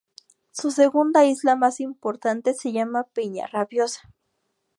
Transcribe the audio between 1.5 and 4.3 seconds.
más importante se llama Peña Rabiosa.